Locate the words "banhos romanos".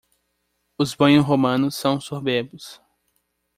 0.95-1.75